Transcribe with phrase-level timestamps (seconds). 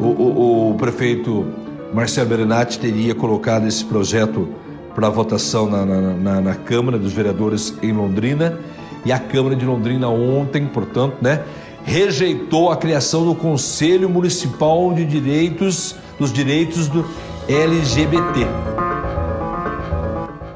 [0.00, 1.46] o, o, o prefeito
[1.92, 4.48] Marcelo Berenati teria colocado esse projeto
[4.94, 8.58] para votação na, na, na, na, Câmara dos Vereadores em Londrina
[9.04, 11.44] e a Câmara de Londrina ontem, portanto, né,
[11.84, 17.04] rejeitou a criação do Conselho Municipal de Direitos dos Direitos do
[17.48, 18.46] LGBT.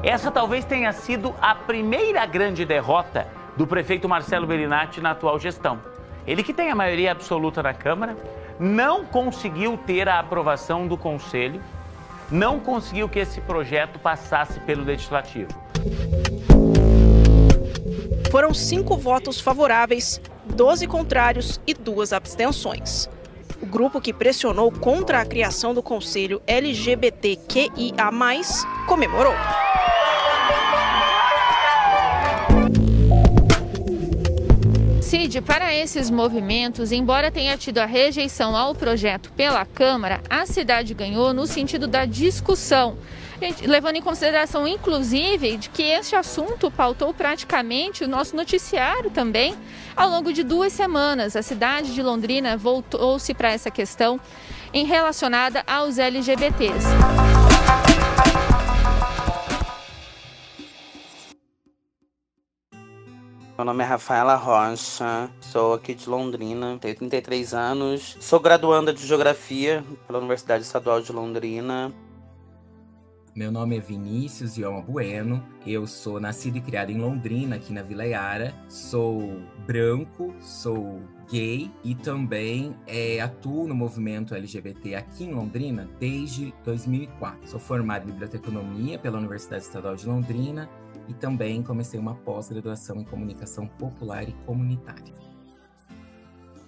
[0.03, 3.27] Essa talvez tenha sido a primeira grande derrota
[3.57, 5.79] do prefeito Marcelo Belinati na atual gestão.
[6.27, 8.15] Ele que tem a maioria absoluta na Câmara,
[8.59, 11.61] não conseguiu ter a aprovação do Conselho,
[12.31, 15.49] não conseguiu que esse projeto passasse pelo Legislativo.
[18.31, 23.09] Foram cinco votos favoráveis, 12 contrários e duas abstenções.
[23.61, 28.11] O grupo que pressionou contra a criação do Conselho LGBTQIA,
[28.87, 29.33] comemorou.
[35.05, 40.95] Cid, para esses movimentos, embora tenha tido a rejeição ao projeto pela Câmara, a cidade
[40.95, 42.97] ganhou no sentido da discussão.
[43.61, 49.55] Levando em consideração, inclusive, de que este assunto pautou praticamente o nosso noticiário também.
[49.95, 54.19] Ao longo de duas semanas, a cidade de Londrina voltou-se para essa questão
[54.73, 57.54] em relacionada aos LGBTs.
[63.57, 69.07] Meu nome é Rafaela Rocha, sou aqui de Londrina, tenho 33 anos, sou graduanda de
[69.07, 71.93] Geografia pela Universidade Estadual de Londrina.
[73.33, 77.81] Meu nome é Vinícius Ioma Bueno, eu sou nascido e criado em Londrina, aqui na
[77.81, 85.33] Vila Yara, sou branco, sou gay e também é, atuo no movimento LGBT aqui em
[85.33, 87.47] Londrina desde 2004.
[87.47, 90.69] Sou formado em Biblioteconomia pela Universidade Estadual de Londrina
[91.07, 95.13] e também comecei uma pós-graduação em comunicação popular e comunitária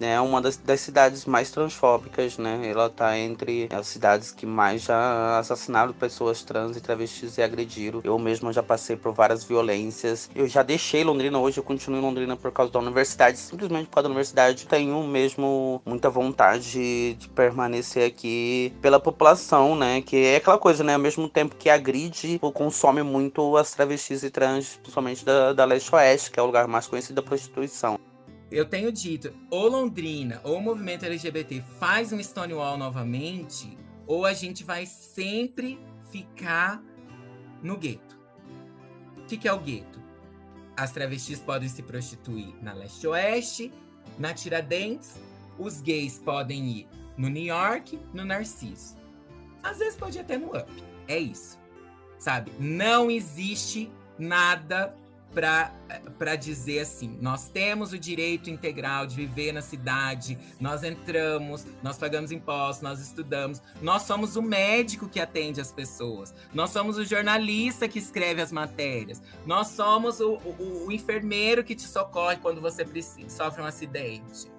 [0.00, 2.60] é uma das, das, cidades mais transfóbicas, né?
[2.64, 8.00] Ela está entre as cidades que mais já assassinaram pessoas trans e travestis e agrediram.
[8.04, 10.30] Eu mesmo já passei por várias violências.
[10.34, 13.94] Eu já deixei Londrina, hoje eu continuo em Londrina por causa da universidade, simplesmente por
[13.94, 14.66] causa da universidade.
[14.66, 20.00] Tenho mesmo muita vontade de permanecer aqui pela população, né?
[20.00, 20.94] Que é aquela coisa, né?
[20.94, 26.30] Ao mesmo tempo que agride, consome muito as travestis e trans, principalmente da, da leste-oeste,
[26.30, 27.98] que é o lugar mais conhecido da prostituição
[28.50, 33.76] eu tenho dito, ou Londrina ou o movimento LGBT faz um Stonewall novamente,
[34.06, 35.78] ou a gente vai sempre
[36.10, 36.82] ficar
[37.62, 38.18] no gueto.
[39.18, 40.02] O que, que é o gueto?
[40.76, 43.70] As travestis podem se prostituir na leste-oeste,
[44.18, 45.20] na Tiradentes,
[45.58, 48.96] os gays podem ir no New York, no Narciso.
[49.62, 50.70] Às vezes pode ir até no Up.
[51.06, 51.58] É isso.
[52.18, 52.52] Sabe?
[52.58, 54.94] Não existe nada
[55.34, 61.98] para dizer assim: nós temos o direito integral de viver na cidade, nós entramos, nós
[61.98, 67.04] pagamos impostos, nós estudamos, nós somos o médico que atende as pessoas, nós somos o
[67.04, 72.60] jornalista que escreve as matérias, nós somos o, o, o enfermeiro que te socorre quando
[72.60, 72.86] você
[73.28, 74.50] sofre um acidente.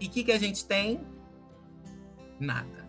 [0.00, 1.00] E o que, que a gente tem?
[2.38, 2.83] Nada.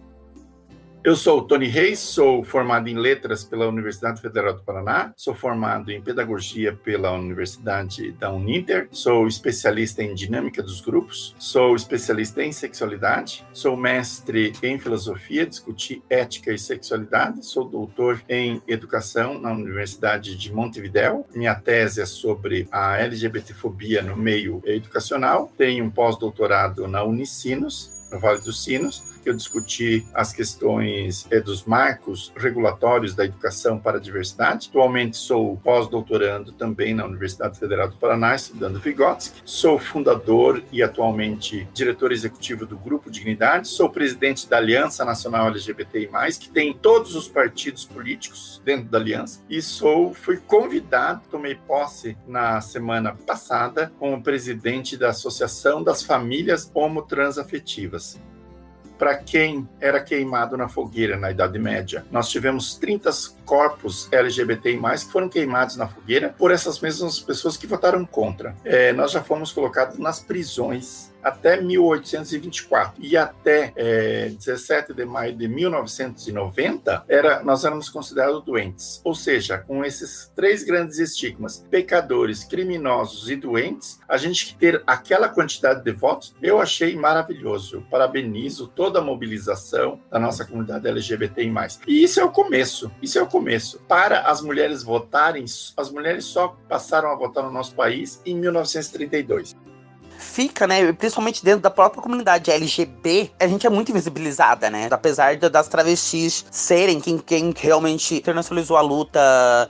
[1.06, 5.36] Eu sou o Tony Reis, sou formado em Letras pela Universidade Federal do Paraná, sou
[5.36, 12.42] formado em Pedagogia pela Universidade da Uninter, sou especialista em Dinâmica dos Grupos, sou especialista
[12.42, 19.52] em Sexualidade, sou mestre em Filosofia, discuti Ética e Sexualidade, sou doutor em Educação na
[19.54, 26.88] Universidade de Montevideo, minha tese é sobre a LGBTfobia no meio educacional, tenho um pós-doutorado
[26.88, 33.26] na Unicinos, no Vale dos Sinos, eu discuti as questões é, dos marcos regulatórios da
[33.26, 34.68] educação para a diversidade.
[34.70, 39.42] Atualmente sou pós-doutorando também na Universidade Federal do Paraná, estudando Vygotsky.
[39.44, 43.68] Sou fundador e atualmente diretor executivo do Grupo Dignidade.
[43.68, 46.08] Sou presidente da Aliança Nacional LGBTI+,
[46.40, 49.42] que tem todos os partidos políticos dentro da aliança.
[49.50, 56.70] E sou, fui convidado, tomei posse na semana passada como presidente da Associação das Famílias
[56.74, 58.05] Homotransafetivas
[58.98, 62.06] para quem era queimado na fogueira na Idade Média.
[62.12, 63.12] Nós tivemos 30
[63.46, 68.56] corpos LGBTI+, que foram queimados na fogueira por essas mesmas pessoas que votaram contra.
[68.64, 75.36] É, nós já fomos colocados nas prisões até 1824 e até é, 17 de maio
[75.36, 79.02] de 1990, era, nós éramos considerados doentes.
[79.04, 85.28] Ou seja, com esses três grandes estigmas, pecadores, criminosos e doentes, a gente ter aquela
[85.28, 87.78] quantidade de votos, eu achei maravilhoso.
[87.78, 91.52] Eu parabenizo toda a mobilização da nossa comunidade LGBTI+.
[91.88, 93.80] E isso é o começo, isso é o começo.
[93.86, 95.44] Para as mulheres votarem,
[95.76, 99.54] as mulheres só passaram a votar no nosso país em 1932.
[100.18, 104.88] fica, né, principalmente dentro da própria comunidade LGB, a gente é muito invisibilizada, né?
[104.90, 109.20] Apesar das travestis serem quem, quem realmente internacionalizou a luta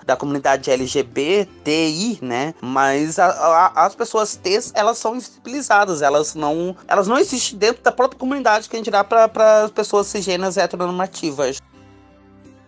[0.06, 2.54] da comunidade LGBTI, né?
[2.62, 7.82] Mas a, a, as pessoas T, elas são invisibilizadas, elas não, elas não existem dentro
[7.84, 11.60] da própria comunidade que a gente dá para pessoas cisgêneras heteronormativas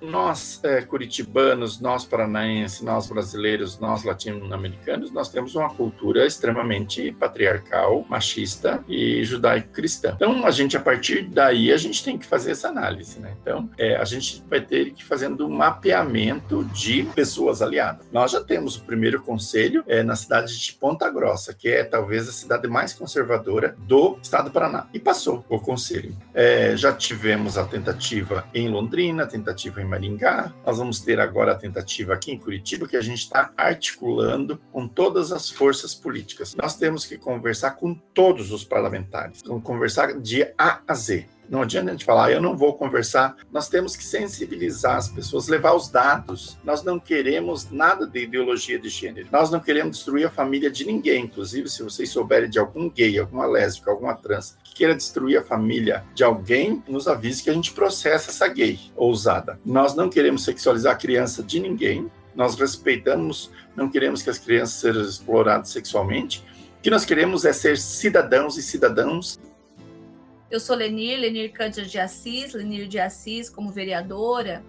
[0.07, 8.05] nós é, curitibanos, nós paranaenses, nós brasileiros, nós latino-americanos, nós temos uma cultura extremamente patriarcal,
[8.09, 10.13] machista e judaico-cristã.
[10.15, 13.35] Então, a gente, a partir daí, a gente tem que fazer essa análise, né?
[13.41, 18.07] Então, é, a gente vai ter que fazendo um mapeamento de pessoas aliadas.
[18.11, 22.27] Nós já temos o primeiro conselho é, na cidade de Ponta Grossa, que é talvez
[22.29, 24.87] a cidade mais conservadora do estado do Paraná.
[24.93, 26.15] E passou o conselho.
[26.33, 31.53] É, já tivemos a tentativa em Londrina, a tentativa em Maringá, nós vamos ter agora
[31.53, 36.53] a tentativa aqui em Curitiba, que a gente está articulando com todas as forças políticas.
[36.55, 41.27] Nós temos que conversar com todos os parlamentares, conversar de A a Z.
[41.49, 43.35] Não adianta a gente falar, ah, eu não vou conversar.
[43.51, 46.57] Nós temos que sensibilizar as pessoas, levar os dados.
[46.63, 49.27] Nós não queremos nada de ideologia de gênero.
[49.31, 51.23] Nós não queremos destruir a família de ninguém.
[51.23, 55.43] Inclusive, se vocês souberem de algum gay, alguma lésbica, alguma trans que queira destruir a
[55.43, 59.59] família de alguém, nos avise que a gente processa essa gay ousada.
[59.65, 62.11] Nós não queremos sexualizar a criança de ninguém.
[62.35, 66.45] Nós respeitamos, não queremos que as crianças sejam exploradas sexualmente.
[66.77, 69.39] O que nós queremos é ser cidadãos e cidadãos
[70.49, 74.63] eu sou Lenir, Lenir Cândido de Assis, Lenir de Assis como vereadora.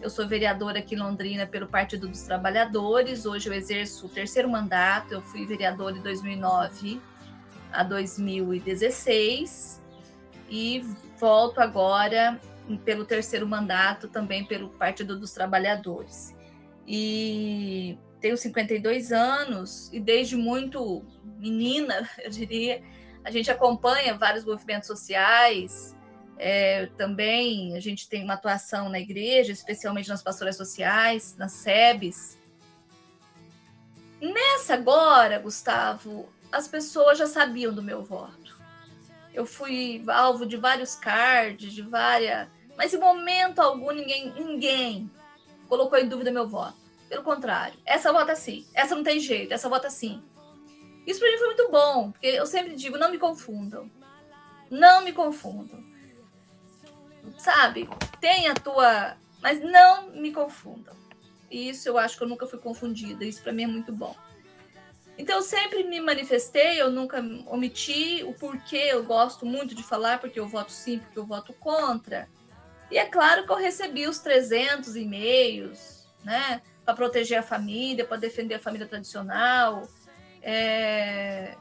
[0.00, 3.24] Eu sou vereadora aqui em Londrina pelo Partido dos Trabalhadores.
[3.24, 5.14] Hoje eu exerço o terceiro mandato.
[5.14, 7.00] Eu fui vereadora de 2009
[7.72, 9.80] a 2016
[10.50, 10.84] e
[11.18, 12.38] volto agora
[12.84, 16.34] pelo terceiro mandato também pelo Partido dos Trabalhadores.
[16.86, 21.04] E tenho 52 anos e desde muito
[21.38, 22.82] menina, eu diria,
[23.24, 25.96] a gente acompanha vários movimentos sociais,
[26.38, 32.36] é, também a gente tem uma atuação na igreja, especialmente nas pastoras sociais, nas SEBs.
[34.20, 38.60] Nessa agora, Gustavo, as pessoas já sabiam do meu voto.
[39.32, 42.48] Eu fui alvo de vários cards, de várias.
[42.76, 45.10] Mas em momento algum ninguém, ninguém
[45.68, 46.76] colocou em dúvida meu voto.
[47.08, 50.22] Pelo contrário, essa vota sim, essa não tem jeito, essa vota sim.
[51.06, 53.90] Isso para mim foi muito bom, porque eu sempre digo, não me confundam.
[54.70, 55.82] Não me confundam.
[57.38, 57.88] Sabe?
[58.20, 60.94] Tem a tua, mas não me confundam.
[61.50, 63.24] E isso eu acho que eu nunca fui confundida.
[63.24, 64.16] Isso para mim é muito bom.
[65.18, 70.18] Então eu sempre me manifestei, eu nunca omiti o porquê eu gosto muito de falar,
[70.18, 72.28] porque eu voto sim, porque eu voto contra.
[72.90, 78.16] E é claro que eu recebi os 300 e-mails, né, para proteger a família, para
[78.16, 79.86] defender a família tradicional,
[80.42, 81.56] é,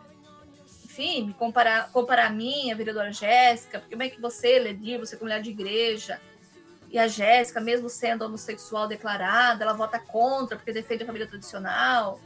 [0.83, 4.99] enfim, me comparar, comparar a mim, a vereadora Jéssica, porque como é que você, Ledir,
[4.99, 6.19] você como mulher de igreja,
[6.89, 12.19] e a Jéssica, mesmo sendo homossexual declarada, ela vota contra porque defende a família tradicional,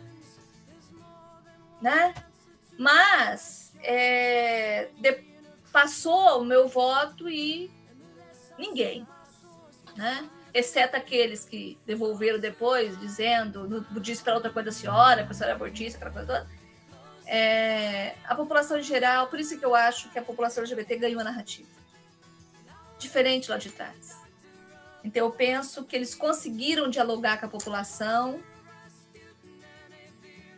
[1.80, 2.16] né?
[2.78, 5.24] Mas é, de,
[5.72, 7.69] passou o meu voto e
[8.57, 9.07] ninguém,
[9.96, 10.28] né?
[10.56, 15.54] Exceto aqueles que devolveram depois, dizendo, disse para outra coisa da senhora, que a senhora
[15.54, 16.66] abortista, aquela coisa toda.
[17.28, 21.19] É, a população em geral, por isso que eu acho que a população LGBT ganhou
[21.19, 21.68] a narrativa.
[22.98, 24.16] Diferente lá de trás.
[25.04, 28.40] Então eu penso que eles conseguiram dialogar com a população.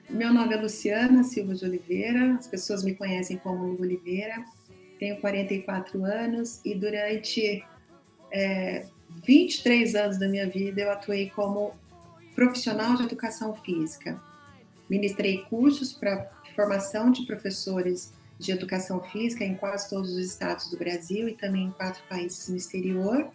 [0.08, 4.46] Meu nome é Luciana Silva de Oliveira, as pessoas me conhecem como Lu Oliveira,
[5.00, 7.66] tenho 44 anos e durante
[8.32, 8.86] é,
[9.24, 11.74] 23 anos da minha vida eu atuei como
[12.36, 14.21] profissional de educação física.
[14.89, 20.77] Ministrei cursos para formação de professores de educação física em quase todos os estados do
[20.77, 23.31] Brasil e também em quatro países no exterior.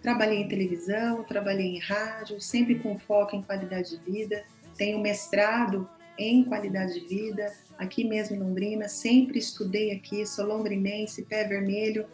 [0.00, 4.44] Trabalhei em televisão, trabalhei em rádio, sempre com foco em qualidade de vida.
[4.76, 5.88] Tenho mestrado
[6.18, 12.06] em qualidade de vida aqui mesmo em Londrina, sempre estudei aqui, sou londrinense, pé vermelho,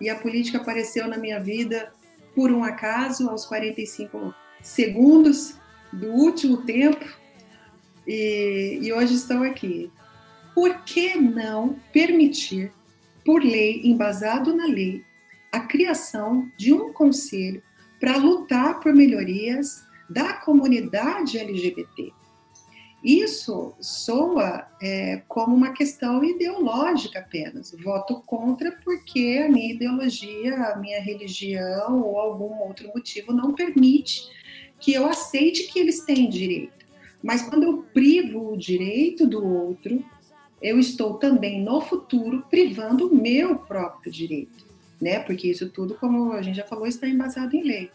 [0.00, 1.92] e a política apareceu na minha vida
[2.34, 5.56] por um acaso, aos 45 segundos
[5.92, 7.04] do último tempo,
[8.06, 9.90] e, e hoje estou aqui.
[10.54, 12.72] Por que não permitir,
[13.24, 15.04] por lei, embasado na lei,
[15.52, 17.62] a criação de um conselho
[17.98, 22.12] para lutar por melhorias da comunidade LGBT?
[23.02, 27.74] Isso soa é, como uma questão ideológica apenas.
[27.82, 34.28] Voto contra porque a minha ideologia, a minha religião ou algum outro motivo não permite
[34.78, 36.86] que eu aceite que eles têm direito.
[37.22, 40.04] Mas quando eu privo o direito do outro,
[40.60, 44.66] eu estou também no futuro privando o meu próprio direito,
[45.00, 45.20] né?
[45.20, 47.90] Porque isso tudo, como a gente já falou, está embasado em lei.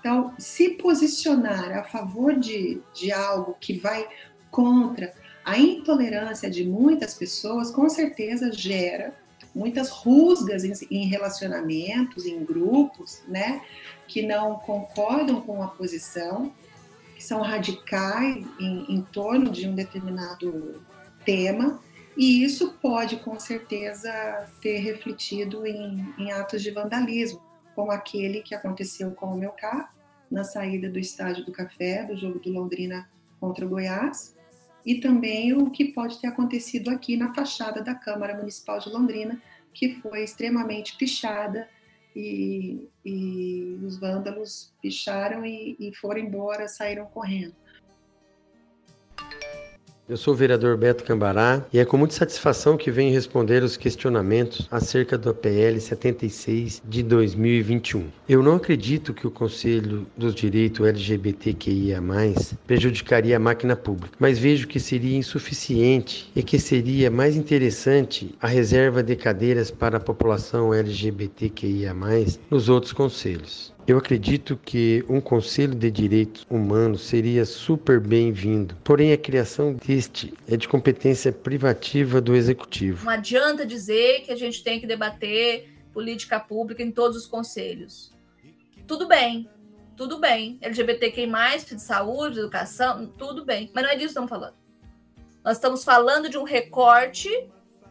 [0.00, 4.06] Então, se posicionar a favor de, de algo que vai
[4.50, 5.12] contra
[5.44, 9.14] a intolerância de muitas pessoas, com certeza gera
[9.54, 13.62] muitas rusgas em, relacionamentos, em grupos, né?
[14.06, 16.52] Que não concordam com a posição,
[17.16, 20.80] que são radicais em, em torno de um determinado
[21.24, 21.80] tema,
[22.16, 24.12] e isso pode, com certeza,
[24.60, 27.40] ter refletido em, em atos de vandalismo,
[27.74, 29.88] como aquele que aconteceu com o meu carro,
[30.30, 33.08] na saída do estádio do Café, do jogo do Londrina
[33.40, 34.36] contra o Goiás,
[34.84, 39.40] e também o que pode ter acontecido aqui na fachada da Câmara Municipal de Londrina,
[39.72, 41.68] que foi extremamente pichada
[42.14, 47.54] e, e os vândalos picharam e, e foram embora, saíram correndo.
[50.08, 53.76] Eu sou o vereador Beto Cambará e é com muita satisfação que venho responder os
[53.76, 58.06] questionamentos acerca do PL 76 de 2021.
[58.26, 62.00] Eu não acredito que o Conselho dos Direitos LGBTQIA+,
[62.66, 68.46] prejudicaria a máquina pública, mas vejo que seria insuficiente e que seria mais interessante a
[68.46, 71.94] reserva de cadeiras para a população LGBTQIA+,
[72.50, 73.76] nos outros conselhos.
[73.88, 80.34] Eu acredito que um Conselho de Direitos Humanos seria super bem-vindo, porém a criação deste
[80.46, 83.06] é de competência privativa do Executivo.
[83.06, 88.12] Não adianta dizer que a gente tem que debater política pública em todos os conselhos.
[88.86, 89.48] Tudo bem,
[89.96, 90.58] tudo bem.
[90.60, 93.70] LGBTQI, de saúde, educação, tudo bem.
[93.74, 94.54] Mas não é disso que estamos falando.
[95.42, 97.30] Nós estamos falando de um recorte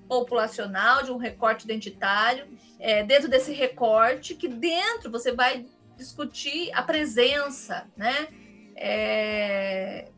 [0.07, 2.45] populacional, de um recorte identitário.
[2.79, 5.65] É, dentro desse recorte, que dentro você vai
[5.97, 8.27] discutir a presença né,
[8.75, 10.09] é,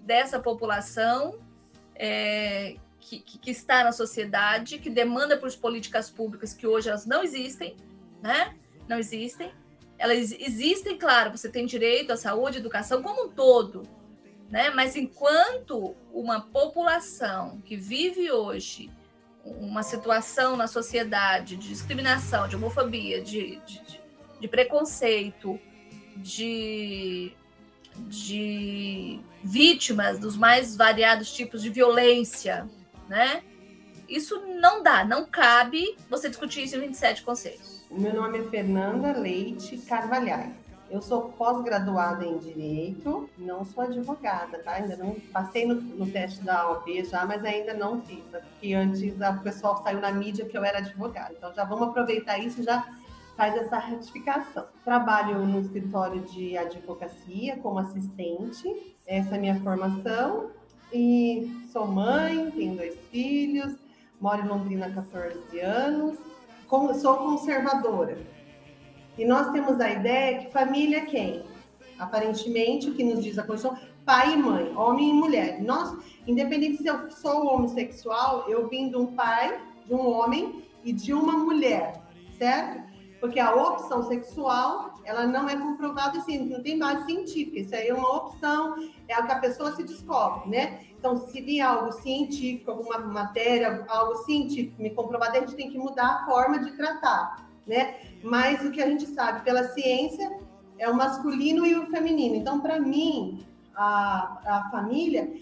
[0.00, 1.38] dessa população
[1.94, 7.22] é, que, que, está na sociedade, que demanda por políticas públicas que hoje elas não
[7.22, 7.76] existem,
[8.20, 8.56] né?
[8.88, 9.52] Não existem.
[9.98, 13.82] Elas existem, claro, você tem direito à saúde, educação como um todo,
[14.50, 14.70] né?
[14.70, 18.90] Mas enquanto uma população que vive hoje
[19.44, 24.05] uma situação na sociedade de discriminação, de homofobia, de, de, de
[24.40, 25.58] de preconceito,
[26.16, 27.32] de,
[28.08, 32.68] de vítimas dos mais variados tipos de violência,
[33.08, 33.42] né?
[34.08, 37.84] Isso não dá, não cabe você discutir isso em 27 conselhos.
[37.90, 40.66] Meu nome é Fernanda Leite Carvalhais.
[40.88, 44.74] Eu sou pós-graduada em Direito, não sou advogada, tá?
[44.74, 49.02] Ainda não passei no, no teste da OAB já, mas ainda não fiz, porque antes
[49.02, 51.34] o pessoal saiu na mídia que eu era advogada.
[51.36, 52.86] Então já vamos aproveitar isso e já
[53.36, 54.66] faz essa retificação.
[54.84, 60.50] Trabalho no escritório de advocacia como assistente, essa é a minha formação.
[60.92, 63.76] E sou mãe, tenho dois filhos,
[64.20, 66.18] moro em Londrina há 14 anos,
[67.00, 68.18] sou conservadora.
[69.18, 71.42] E nós temos a ideia que família é quem?
[71.98, 75.62] Aparentemente, o que nos diz a Constituição, pai e mãe, homem e mulher.
[75.62, 80.92] Nós, independente se eu sou homossexual, eu vim de um pai, de um homem e
[80.92, 82.00] de uma mulher,
[82.38, 82.85] certo?
[83.20, 87.58] Porque a opção sexual, ela não é comprovada assim, não tem base científica.
[87.58, 88.76] Isso aí é uma opção,
[89.08, 90.80] é o que a pessoa se descobre, né?
[90.98, 95.78] Então, se vir algo científico, alguma matéria, algo científico me comprovado, a gente tem que
[95.78, 97.96] mudar a forma de tratar, né?
[98.22, 100.38] Mas o que a gente sabe pela ciência
[100.78, 102.36] é o masculino e o feminino.
[102.36, 105.32] Então, para mim, a, a família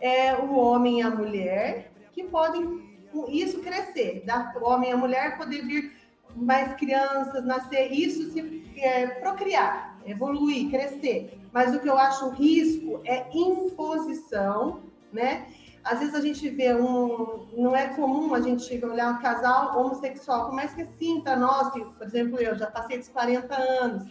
[0.00, 2.84] é o homem e a mulher que podem
[3.28, 5.92] isso crescer, da o homem e a mulher poder vir
[6.36, 11.40] mais crianças nascer, isso se é, procriar, evoluir, crescer.
[11.52, 15.46] Mas o que eu acho risco é imposição, né?
[15.84, 17.46] Às vezes a gente vê um.
[17.56, 21.70] Não é comum a gente olhar um casal homossexual, por mais que sim, para nós,
[21.72, 24.08] que, por exemplo, eu já passei dos 40 anos,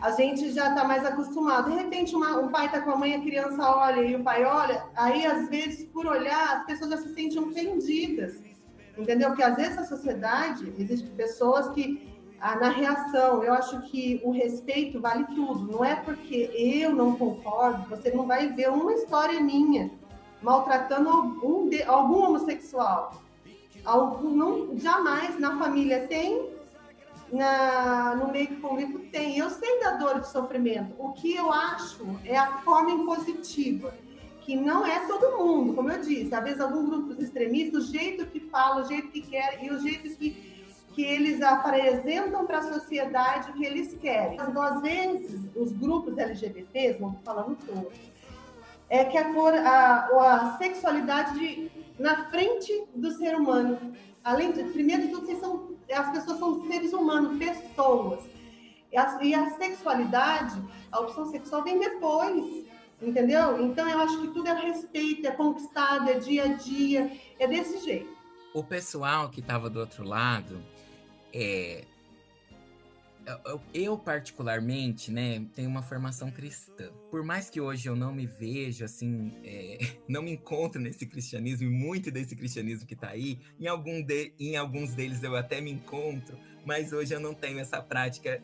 [0.00, 1.70] a gente já está mais acostumado.
[1.70, 4.44] De repente, uma, um pai está com a mãe, a criança olha e o pai
[4.44, 8.42] olha, aí às vezes, por olhar, as pessoas já se sentem ofendidas
[8.96, 9.28] entendeu?
[9.28, 14.30] Porque às vezes a sociedade, existem pessoas que, ah, na reação, eu acho que o
[14.30, 15.72] respeito vale tudo.
[15.72, 19.90] Não é porque eu não concordo, você não vai ver uma história minha
[20.42, 23.22] maltratando algum, de, algum homossexual.
[23.84, 26.50] Algum, não, jamais na família tem,
[27.32, 29.38] na, no meio que convivo tem.
[29.38, 30.94] Eu sei da dor e do sofrimento.
[30.98, 33.94] O que eu acho é a forma impositiva
[34.46, 38.26] que não é todo mundo, como eu disse, às vezes alguns grupos extremistas, o jeito
[38.26, 40.30] que falam, o jeito que querem e o jeito que,
[40.94, 44.34] que eles apresentam para a sociedade o que eles querem.
[44.34, 47.98] Então, às vezes, os grupos LGBTs, vamos falando todos,
[48.88, 53.94] é que a, cor, a, a sexualidade de, na frente do ser humano.
[54.22, 58.20] Além de, primeiro de tudo, são, as pessoas são seres humanos, pessoas.
[58.92, 60.62] E a, e a sexualidade,
[60.92, 62.64] a opção sexual vem depois,
[63.00, 63.60] entendeu?
[63.62, 67.84] Então eu acho que tudo é respeito, é conquistado, é dia a dia, é desse
[67.84, 68.14] jeito.
[68.54, 70.62] O pessoal que estava do outro lado,
[71.32, 71.84] é,
[73.44, 76.90] eu, eu, particularmente, né, tenho uma formação cristã.
[77.10, 81.66] Por mais que hoje eu não me veja, assim, é, não me encontro nesse cristianismo,
[81.66, 85.60] e muito desse cristianismo que está aí, em, algum de, em alguns deles eu até
[85.60, 88.40] me encontro, mas hoje eu não tenho essa prática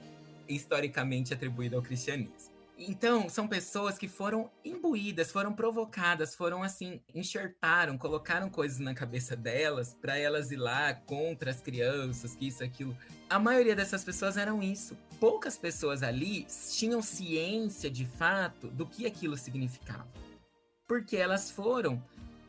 [0.48, 2.51] historicamente atribuída ao cristianismo.
[2.88, 9.36] Então, são pessoas que foram imbuídas, foram provocadas, foram assim, enxertaram, colocaram coisas na cabeça
[9.36, 12.96] delas para elas ir lá contra as crianças, que isso, aquilo.
[13.30, 14.96] A maioria dessas pessoas eram isso.
[15.20, 20.08] Poucas pessoas ali tinham ciência de fato do que aquilo significava.
[20.88, 22.02] Porque elas foram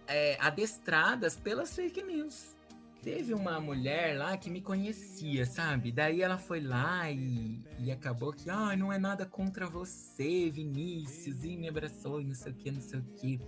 [0.07, 2.55] é, adestradas pelas fake news.
[3.03, 5.91] Teve uma mulher lá que me conhecia, sabe?
[5.91, 11.43] Daí ela foi lá e, e acabou que, ah, não é nada contra você, Vinícius,
[11.43, 13.41] e me abraçou e não sei o que, não sei o que.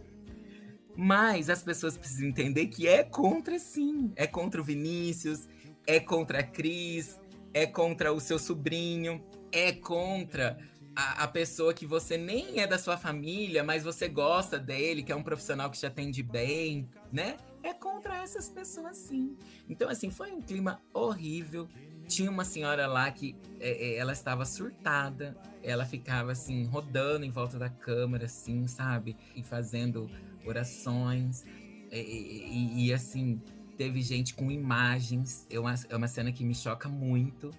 [0.94, 4.12] Mas as pessoas precisam entender que é contra sim.
[4.18, 5.48] É contra o Vinícius,
[5.88, 7.18] é contra a Cris,
[7.54, 10.58] é contra o seu sobrinho, é contra
[10.94, 15.14] a, a, pessoa que você nem é da sua família, mas você gosta dele, que
[15.14, 17.38] é um profissional que te atende bem, né?
[17.66, 19.36] É contra essas pessoas, sim.
[19.68, 21.68] Então, assim, foi um clima horrível.
[22.08, 27.32] Tinha uma senhora lá que é, é, ela estava surtada, ela ficava assim, rodando em
[27.32, 29.18] volta da câmera, assim, sabe?
[29.36, 30.08] E fazendo
[30.46, 31.44] orações.
[31.92, 33.42] E, e, e assim,
[33.76, 35.48] teve gente com imagens.
[35.50, 37.50] É uma, é uma cena que me choca muito.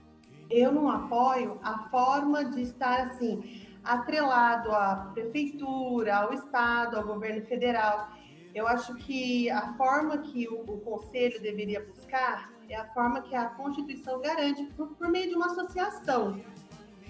[0.49, 7.43] Eu não apoio a forma de estar assim, atrelado à prefeitura, ao Estado, ao governo
[7.43, 8.16] federal.
[8.57, 13.35] Eu acho que a forma que o, o conselho deveria buscar é a forma que
[13.35, 16.41] a Constituição garante por, por meio de uma associação,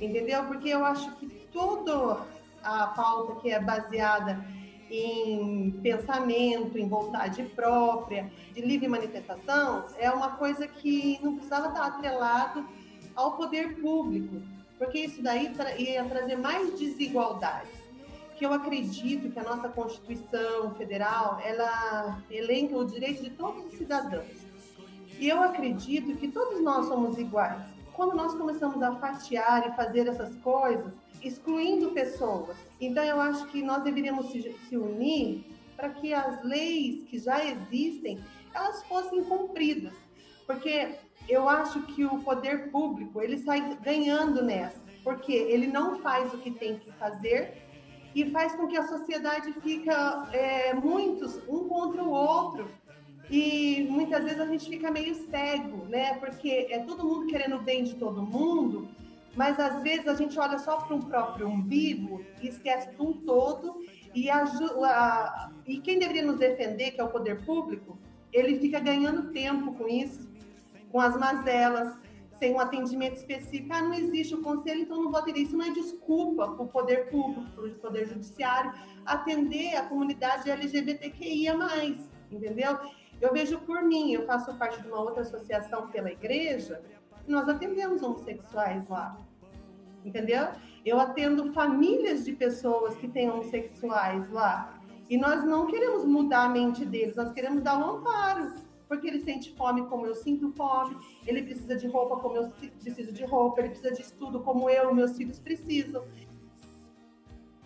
[0.01, 0.43] entendeu?
[0.47, 2.27] Porque eu acho que toda
[2.65, 4.45] a pauta que é baseada
[4.91, 11.87] em pensamento, em vontade própria, de livre manifestação, é uma coisa que não precisava estar
[11.87, 12.67] atrelado
[13.15, 14.43] ao poder público,
[14.77, 17.76] porque isso daí ia trazer mais desigualdades
[18.37, 23.79] que eu acredito que a nossa Constituição Federal, ela elenca o direito de todos os
[23.79, 24.47] cidadãos.
[25.19, 27.67] E eu acredito que todos nós somos iguais.
[27.95, 33.63] Quando nós começamos a fatiar e fazer essas coisas, excluindo pessoas, então eu acho que
[33.63, 38.23] nós deveríamos se unir para que as leis que já existem,
[38.55, 39.95] elas fossem cumpridas.
[40.47, 40.97] Porque
[41.27, 46.39] eu acho que o poder público, ele sai ganhando nessa, porque ele não faz o
[46.39, 47.66] que tem que fazer
[48.17, 52.67] e faz com que a sociedade fica é, muitos um contra o outro.
[53.31, 56.15] E muitas vezes a gente fica meio cego, né?
[56.15, 58.89] Porque é todo mundo querendo o bem de todo mundo,
[59.35, 63.13] mas às vezes a gente olha só para um próprio umbigo e esquece de um
[63.13, 63.85] todo.
[64.15, 67.99] E, a, e quem deveria nos defender, que é o poder público,
[68.33, 70.27] ele fica ganhando tempo com isso,
[70.91, 71.95] com as mazelas,
[72.39, 73.73] sem um atendimento específico.
[73.73, 75.41] Ah, não existe o conselho, então não vou atender.
[75.41, 78.73] Isso não é desculpa para o poder público, para o poder judiciário,
[79.05, 81.55] atender a comunidade LGBTQIA,
[82.31, 82.79] entendeu?
[83.21, 86.83] Eu vejo por mim, eu faço parte de uma outra associação pela igreja,
[87.27, 89.17] nós atendemos homossexuais lá,
[90.05, 90.49] entendeu?
[90.85, 94.79] Eu atendo famílias de pessoas que têm homossexuais lá.
[95.09, 99.21] E nós não queremos mudar a mente deles, nós queremos dar um amparo porque ele
[99.21, 100.97] sente fome como eu sinto fome,
[101.27, 104.95] ele precisa de roupa como eu preciso de roupa, ele precisa de estudo como eu,
[104.95, 106.05] meus filhos precisam.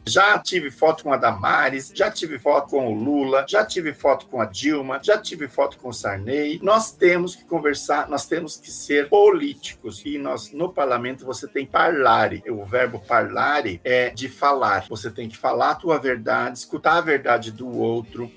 [0.06, 4.26] Já tive foto com a Damares, já tive foto com o Lula, já tive foto
[4.26, 6.58] com a Dilma, já tive foto com o Sarney.
[6.62, 10.02] Nós temos que conversar, nós temos que ser políticos.
[10.04, 12.42] E nós, no parlamento, você tem parlare.
[12.48, 14.86] O verbo parlare é de falar.
[14.88, 18.32] Você tem que falar a tua verdade, escutar a verdade do outro,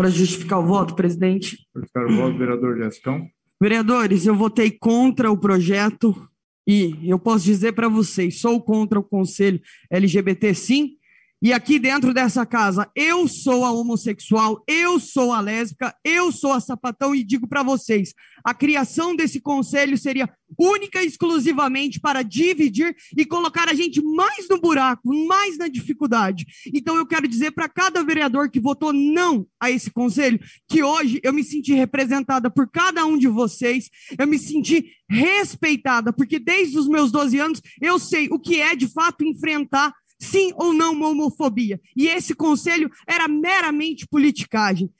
[0.00, 1.58] para justificar o voto, presidente.
[1.76, 3.28] Justificar o voto, vereador Gestão.
[3.60, 6.26] Vereadores, eu votei contra o projeto
[6.66, 9.60] e eu posso dizer para vocês, sou contra o conselho
[9.90, 10.92] LGBT sim,
[11.42, 16.52] E aqui dentro dessa casa, eu sou a homossexual, eu sou a lésbica, eu sou
[16.52, 18.12] a sapatão e digo para vocês,
[18.44, 24.48] a criação desse conselho seria única e exclusivamente para dividir e colocar a gente mais
[24.50, 26.44] no buraco, mais na dificuldade.
[26.74, 31.20] Então eu quero dizer para cada vereador que votou não a esse conselho, que hoje
[31.22, 36.78] eu me senti representada por cada um de vocês, eu me senti respeitada, porque desde
[36.78, 40.92] os meus 12 anos eu sei o que é de fato enfrentar sim ou não
[40.92, 41.80] uma homofobia.
[41.96, 44.90] E esse conselho era meramente politicagem.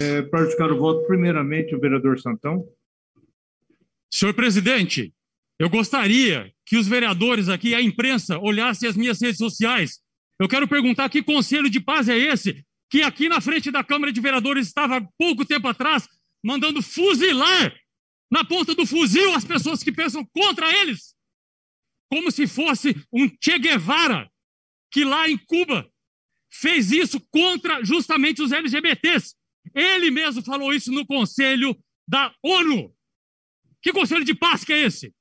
[0.00, 2.68] É, praticar o voto, primeiramente, o vereador Santão.
[4.12, 5.14] Senhor presidente,
[5.58, 10.00] eu gostaria que os vereadores aqui, a imprensa, olhassem as minhas redes sociais.
[10.38, 14.12] Eu quero perguntar que conselho de paz é esse que aqui na frente da Câmara
[14.12, 16.06] de Vereadores estava pouco tempo atrás
[16.44, 17.74] mandando fuzilar
[18.30, 21.11] na ponta do fuzil as pessoas que pensam contra eles
[22.12, 24.30] como se fosse um Che Guevara,
[24.90, 25.90] que lá em Cuba
[26.52, 29.34] fez isso contra justamente os LGBTs.
[29.74, 31.74] Ele mesmo falou isso no conselho
[32.06, 32.94] da ONU.
[33.80, 35.14] Que conselho de paz que é esse?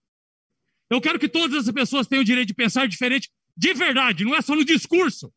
[0.89, 4.35] Eu quero que todas as pessoas tenham o direito de pensar diferente de verdade, não
[4.35, 5.33] é só no discurso.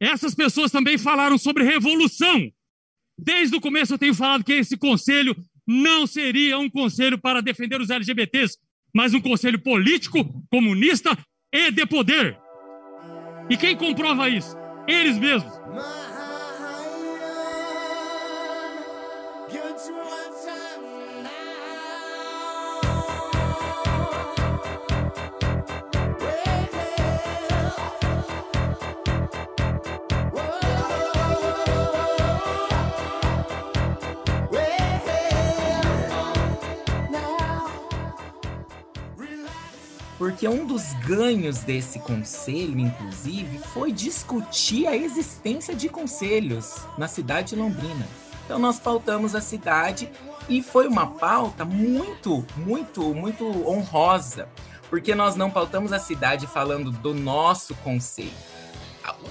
[0.00, 2.52] Essas pessoas também falaram sobre revolução.
[3.16, 7.80] Desde o começo eu tenho falado que esse conselho não seria um conselho para defender
[7.80, 8.58] os LGBTs,
[8.94, 11.16] mas um conselho político, comunista
[11.52, 12.38] e de poder.
[13.50, 14.56] E quem comprova isso?
[14.86, 15.52] Eles mesmos.
[40.18, 47.50] Porque um dos ganhos desse conselho, inclusive, foi discutir a existência de conselhos na cidade
[47.50, 48.04] de Londrina.
[48.44, 50.10] Então nós pautamos a cidade
[50.48, 54.48] e foi uma pauta muito, muito, muito honrosa,
[54.90, 58.32] porque nós não pautamos a cidade falando do nosso conselho.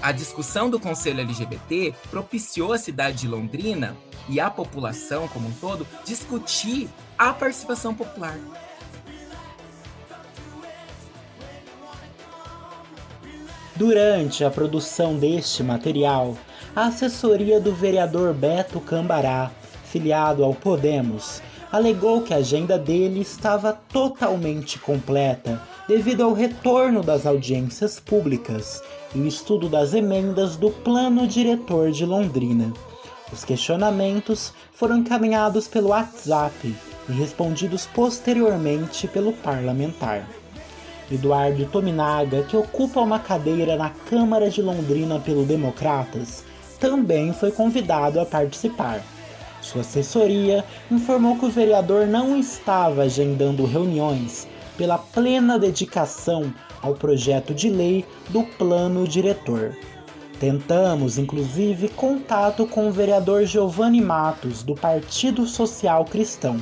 [0.00, 3.96] A, discussão do conselho LGBT propiciou a cidade de Londrina
[4.28, 8.38] e a população como um todo discutir a participação popular.
[13.78, 16.36] Durante a produção deste material,
[16.74, 19.52] a assessoria do vereador Beto Cambará,
[19.84, 27.24] filiado ao Podemos, alegou que a agenda dele estava totalmente completa devido ao retorno das
[27.24, 28.82] audiências públicas
[29.14, 32.72] e o estudo das emendas do Plano Diretor de Londrina.
[33.32, 36.74] Os questionamentos foram encaminhados pelo WhatsApp
[37.08, 40.26] e respondidos posteriormente pelo parlamentar.
[41.10, 46.44] Eduardo Tominaga, que ocupa uma cadeira na Câmara de Londrina pelo Democratas,
[46.78, 49.02] também foi convidado a participar.
[49.60, 57.52] Sua assessoria informou que o vereador não estava agendando reuniões pela plena dedicação ao projeto
[57.52, 59.76] de lei do plano diretor.
[60.38, 66.58] Tentamos, inclusive, contato com o vereador Giovanni Matos, do Partido Social Cristão,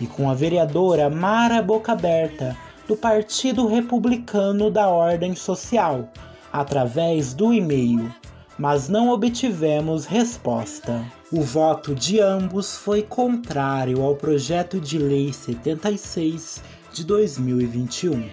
[0.00, 2.56] e com a vereadora Mara Boca Aberta,
[2.88, 6.10] do Partido Republicano da Ordem Social,
[6.50, 8.10] através do e-mail,
[8.58, 11.04] mas não obtivemos resposta.
[11.30, 18.26] O voto de ambos foi contrário ao projeto de lei 76 de 2021.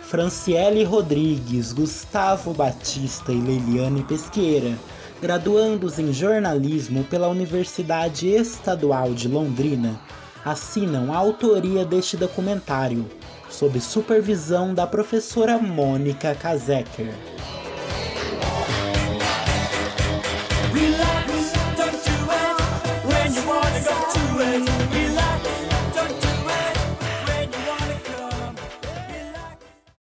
[0.00, 4.74] Franciele Rodrigues, Gustavo Batista e Leiliane Pesqueira,
[5.20, 10.00] graduandos em jornalismo pela Universidade Estadual de Londrina,
[10.42, 13.06] assinam a autoria deste documentário
[13.52, 17.12] sob supervisão da professora Mônica Kazeker.
[20.72, 21.52] Relax,